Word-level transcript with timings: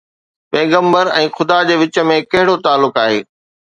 پيغمبر 0.55 1.05
۽ 1.19 1.27
خدا 1.37 1.59
جي 1.69 1.75
وچ 1.85 1.95
۾ 2.11 2.19
ڪهڙو 2.33 2.61
تعلق 2.67 3.03
آهي؟ 3.09 3.27